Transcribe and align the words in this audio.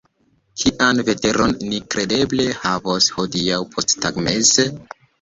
Kian 0.61 1.01
veteron 1.09 1.53
ni 1.67 1.83
kredeble 1.97 2.49
havos 2.65 3.13
hodiaŭ 3.21 3.63
posttagmeze? 3.77 4.71